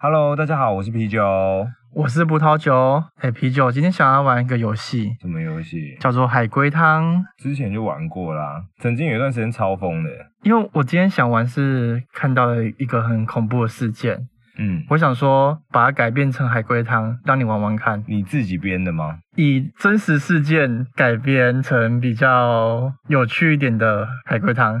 [0.00, 1.20] Hello，大家好，我是啤酒，
[1.92, 3.02] 我是葡萄酒。
[3.16, 5.96] 哎，啤酒，今天想要玩一个游戏，什么游戏？
[5.98, 7.24] 叫做海龟汤。
[7.36, 10.10] 之前就玩过啦，曾经有一段时间超疯的。
[10.44, 18.04] 因为我今天想玩是看到了一个很恐怖的事件，嗯，我想说把它改编成海龟汤，让你玩玩看。
[18.06, 19.18] 你自己编的吗？
[19.34, 24.80] 以真实事件改编成比较有趣一点的海龟汤。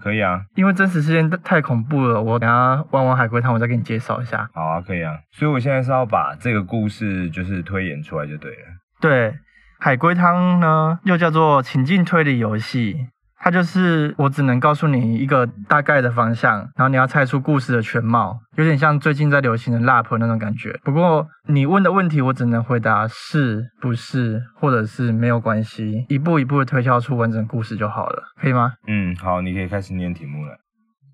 [0.00, 4.48] 可以啊，因为真实事件太恐怖了，我等下玩完海龟汤，我再给你介绍一下。
[4.52, 8.58] 好啊，可以啊，所以我现在是要把这个故事就是推演出来就对了。
[9.00, 9.34] 对，
[9.78, 13.08] 海龟汤呢又叫做情境推理游戏。
[13.42, 20.78] 它就是我只能告诉你一个大概的方向，然后你要猜出故事的全貌，有点像最近在流行的 rap 那种感觉。
[20.84, 28.74] 不过你问的问题我只能回答是不是，或者是没有关系，一步一步的推敲出完整故事就好了，可以吗？
[28.86, 30.58] 嗯，好，你可以开始念题目了。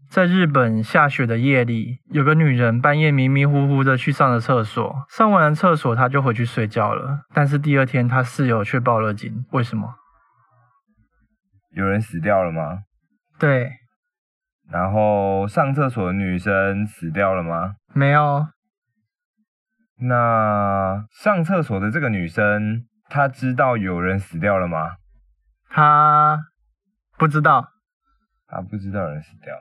[0.08, 9.94] 在日本下雪的夜里，有个女人半夜迷迷糊糊的去上了厕所，上完了厕所她就回去睡觉了，但是第二天她室友却报了警，为什么？
[11.76, 12.84] 有人死掉了吗？
[13.38, 13.70] 对。
[14.70, 17.76] 然后上厕所的女生死掉了吗？
[17.92, 18.46] 没有。
[19.98, 24.96] 那上厕所的这个女生，她知道有人死掉了吗？
[25.68, 26.40] 她
[27.18, 27.68] 不知道。
[28.48, 29.54] 她不知道有人死掉。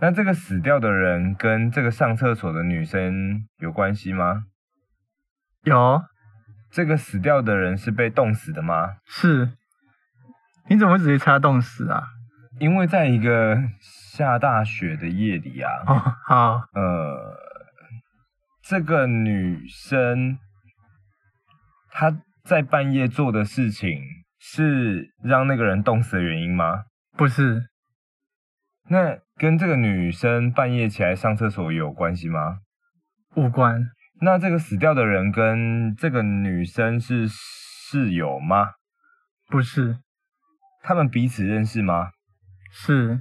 [0.00, 4.44] 那这个死掉的人跟这个上厕所的女生有关系吗？
[5.64, 6.02] 有。
[6.70, 8.96] 这个死掉的人是被冻死的吗？
[9.04, 9.52] 是。
[10.68, 12.02] 你怎么会直接猜冻死啊？
[12.58, 15.70] 因为在一个下大雪的夜里啊。
[15.86, 16.68] 哦，好。
[16.72, 17.36] 呃，
[18.62, 20.38] 这个女生
[21.90, 24.00] 她在半夜做的事情
[24.38, 26.84] 是让那个人冻死的原因吗？
[27.16, 27.68] 不是。
[28.88, 32.58] 那跟这个女生半夜起来上厕所有关系吗？
[33.34, 33.82] 无关。
[34.20, 38.72] 那这个死掉的人跟这个女生是室友吗？
[39.48, 39.98] 不是。
[40.86, 42.10] 他们彼此认识吗？
[42.70, 43.18] 是。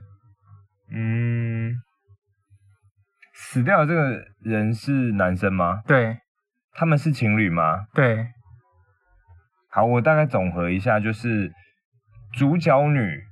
[0.92, 1.74] 嗯，
[3.34, 5.82] 死掉的这个人是男生吗？
[5.88, 6.18] 对。
[6.74, 7.86] 他们是情侣吗？
[7.94, 8.28] 对。
[9.70, 11.54] 好，我大概总和一下，就是
[12.34, 13.24] 主角女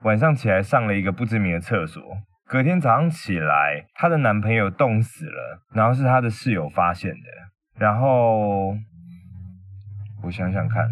[0.00, 2.02] 晚上起来上了一个不知名的厕所，
[2.46, 8.74] 隔天早上起来，她的男朋友冻死了，然后是她的室友发现的，然后
[10.22, 10.88] 我想想看。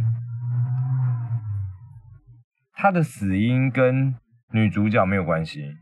[2.74, 4.16] 他的死因跟
[4.50, 5.76] 女主角没有关系，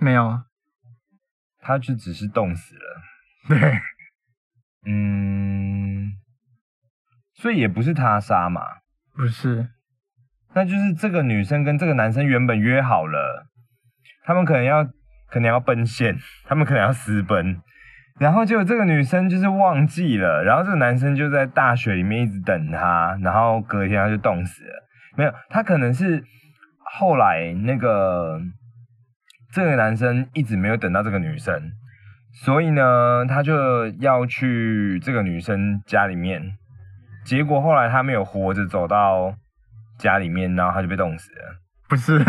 [0.00, 0.44] 没有啊，
[1.60, 3.02] 他就只是冻死了。
[3.48, 3.80] 对，
[4.86, 6.12] 嗯，
[7.34, 8.62] 所以也不是他杀嘛？
[9.14, 9.68] 不是，
[10.54, 13.46] 那就是这个女生跟这个男生原本约好了，
[14.24, 14.84] 他们可能要
[15.28, 17.60] 可能要奔现，他们可能要私奔，
[18.18, 24.81] 然后结果这个女生就是忘记了，然后这个男生就在大雪里面一直等她，然后隔天他就冻死了。
[25.16, 26.24] 没有，他可能是
[26.78, 28.40] 后来那个
[29.52, 31.72] 这个男生一直没有等到这个女生，
[32.44, 36.56] 所以呢，他就要去这个女生家里面，
[37.24, 39.34] 结果后来他没有活着走到
[39.98, 41.60] 家里面，然后他就被冻死了。
[41.88, 42.24] 不是，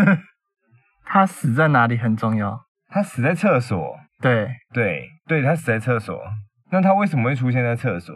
[1.05, 2.59] 他死在哪里很重要。
[2.89, 3.99] 他死在厕所。
[4.21, 6.21] 对对对，他死在厕所。
[6.71, 8.15] 那他为什么会出现在厕所？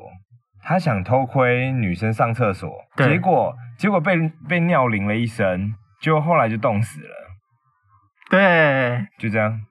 [0.62, 4.18] 他想偷窥女生上厕所，结果结果被
[4.48, 7.16] 被尿淋了一身，结果后来就冻死了。
[8.30, 9.62] 对，就这样。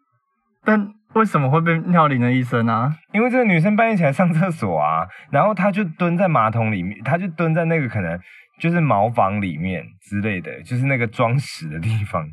[0.64, 2.96] 但为什么会被尿淋了一身啊？
[3.12, 8.18] 因为这个女生半夜起来上厕所啊，然后她就蹲在马桶里面，她就蹲在那个可能
[8.58, 12.26] 就是茅房里面之类的，就是那个装屎的地方，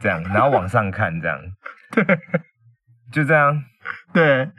[0.00, 1.38] 这样，然后往上看， 这样，
[1.92, 2.04] 对，
[3.10, 3.62] 就这样，
[4.12, 4.50] 对。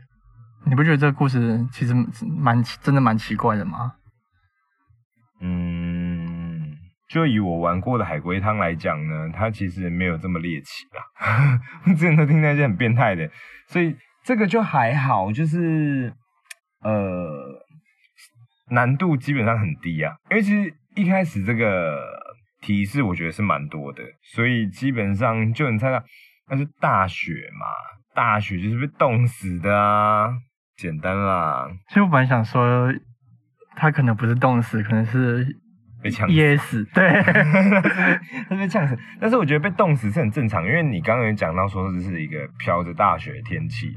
[0.65, 1.93] 你不觉得这个故事其实
[2.37, 3.93] 蛮真的蛮奇怪的吗？
[5.39, 5.88] 嗯，
[7.09, 11.59] 就以我玩过的海龟汤来讲呢，它其实没有这么猎奇啦。
[11.85, 13.29] 我之前都听那些很变态的，
[13.67, 16.13] 所以这个就还好，就是
[16.81, 17.65] 呃
[18.69, 20.15] 难度基本上很低啊。
[20.29, 21.99] 因为其实一开始这个
[22.61, 26.03] 提示我觉得是蛮多的，所以基本上就能猜到
[26.49, 27.65] 那是大雪嘛，
[28.13, 30.29] 大雪就是被冻死的啊。
[30.77, 32.93] 简单啦，其实我本来想说，
[33.75, 35.45] 他可能不是冻死，可能是
[36.01, 36.83] 被呛噎死。
[36.93, 37.21] 对，
[38.47, 38.97] 他 被呛死。
[39.19, 43.93] 但是我觉得被冻死是很正常，因为你刚刚也讲到说这是一个飘着大雪的天气，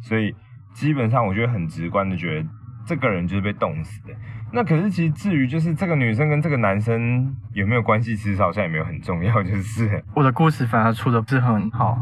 [0.00, 0.34] 所以
[0.72, 2.48] 基本上我觉得很直观的觉得
[2.86, 4.14] 这个人就是被冻死的。
[4.52, 11.98] 那可是其实至于就是这个女生跟这个男生有没有关系，其实好像也没有很重要，就是我的故事反而出的不是很好。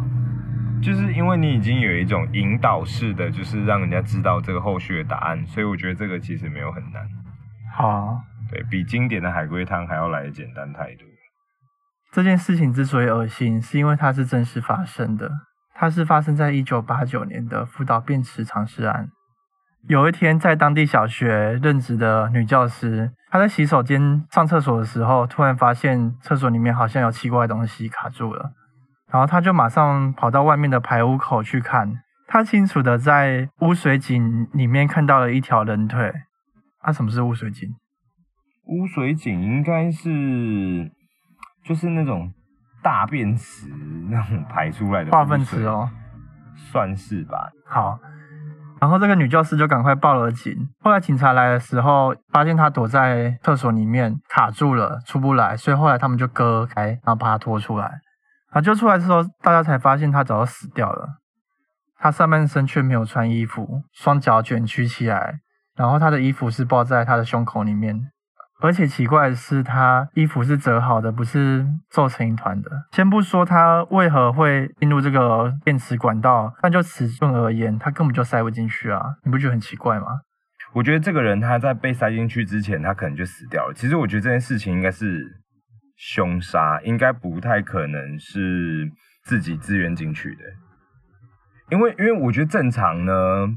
[0.82, 7.02] 就是因为你已经有一种引导式的，就是让人家知道这个后续的答案，所以我觉得这个其实没有很难。
[7.74, 8.20] 好啊，
[8.50, 11.06] 对，比经典的海龟汤还要来的简单太多。
[12.12, 15.30] 这件事情之所以恶心，是因为它是真实发生的。
[15.74, 19.08] 它是发生在一九八九年的福岛便池藏尸案。
[19.88, 28.52] 有一天，在当地小学任职的女教师，她在洗手间上厕所的时候，突然发现厕所里面好像有奇怪的东西卡住了，
[29.10, 32.00] 然后她就马上跑到外面的排污口去看。
[32.28, 36.12] 她清楚的在污水井里面看到了一条人腿。
[36.78, 37.68] 啊，什么是污水井？
[38.66, 40.90] 污水井应该是
[41.64, 42.32] 就是那种
[42.82, 43.68] 大便池
[44.08, 45.90] 那种排出来的化粪池哦，
[46.56, 47.50] 算是吧。
[47.66, 47.98] 好。
[48.80, 50.68] 然后这个女教师就赶快报了警。
[50.80, 55.56] 后来警察来的时候，发现她躲在厕所里面卡住了，出不来。
[55.56, 57.86] 所以后来他们就割开，然后把她拖出来。
[57.86, 61.20] 然后就出来之后，大家才发现她早就死掉了。
[61.96, 65.38] 她上半身却没有穿衣服，双脚卷曲起来，
[65.76, 68.10] 然后她的衣服是抱在她的胸口里面。
[68.60, 72.70] 而且奇怪的是，他衣服是折好的，不是皱成一团的。
[72.92, 79.00] 先不说他为何会进入这个电池管道，但就尺寸而言，他根本就塞不进去啊！
[79.24, 80.06] 你不觉得很奇怪吗？
[80.72, 83.74] 我觉得这个人他在被塞进去之前，他可能就死掉了。
[83.74, 85.24] 其实我觉得这件事情应该是
[85.96, 88.90] 凶杀，应该不太可能是
[89.24, 90.42] 自己自愿进去的。
[91.74, 93.12] 因为，因为我觉得正常呢，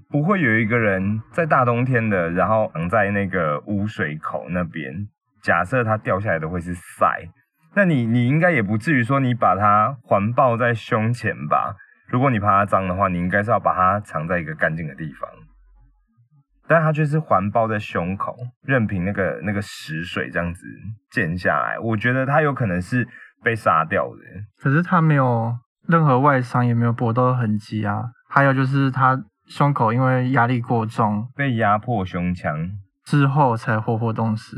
[0.10, 5.08] 不会有一个人在大冬天的，然后藏在那个污水口那边。
[5.44, 7.30] 假设它掉下来的会是塞，
[7.76, 11.76] 那你你应该也不至于说你把它环抱在胸前吧？
[12.10, 15.30] 如果你怕它脏的话，你应该是要把它藏在一个干净的地方。
[16.68, 20.66] 但它却是环抱在胸口，任凭那个那个屎水这样子
[21.12, 21.78] 溅下来。
[21.78, 23.08] 我觉得它有可能是
[23.44, 24.22] 被杀掉的。
[24.60, 25.56] 可是它没有。
[25.88, 32.70] 任何外伤也没有搏斗的痕迹啊，还有就是他胸口因为压力过重被压迫胸腔。
[33.06, 34.58] 之后才活活冻死，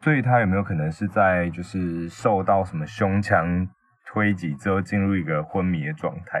[0.00, 3.68] 所以他有没有可能是在就是受到什么胸腔
[4.06, 6.40] 推挤之后进入一个昏迷的状态，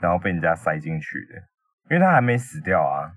[0.00, 1.40] 然后被人家塞进去的？
[1.88, 3.08] 因为他还没死掉啊，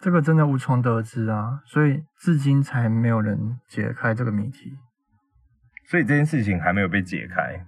[0.00, 4.76] 这个真的无从得知啊，所以至今才没有人解开这个谜题，
[5.88, 7.64] 所以这件事情还没有被解开。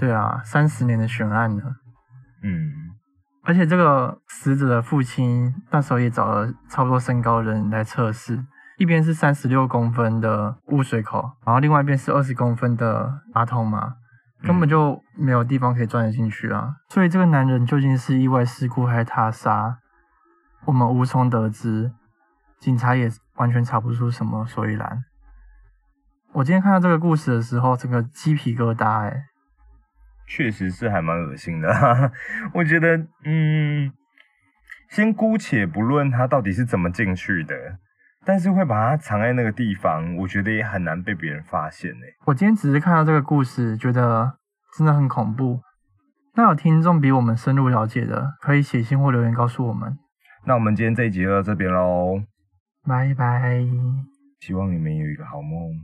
[0.00, 1.62] 对啊，三十年的悬案呢。
[2.42, 2.72] 嗯，
[3.42, 8.42] 而且这个死者的父亲那时候也找了差不多身高的人来测试，
[8.78, 13.96] 一边是三十六公分的污水口，然后另外一边是二十公分的马桶嘛，
[14.42, 16.76] 根本就没有地方可以钻得进去啊。
[16.88, 19.76] 所以这个男人究竟是意外事故还是他杀，
[20.64, 21.92] 我们无从得知，
[22.58, 25.04] 警察也完全查不出什么所以然。
[26.32, 29.24] 我今天看到这个故事的时候，整个鸡皮疙瘩哎、欸。
[30.30, 32.12] 确实是还蛮恶心的，哈哈，
[32.54, 33.92] 我觉得，嗯，
[34.88, 37.56] 先姑且不论他到底是怎么进去的，
[38.24, 42.06] 但是会把它藏在那个地方，我觉得也很难被别人发现呢。
[42.26, 44.38] 我今天只是看到这个故事，觉得
[44.78, 45.60] 真的很恐怖。
[46.36, 49.98] 那有听众比我们深入了解的，可以写信或留言告诉我们。
[50.46, 52.22] 那我们今天这一集就到这边喽，
[52.86, 53.66] 拜拜。
[54.38, 55.74] 希望你们有一个好梦，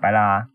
[0.00, 0.48] 拜啦。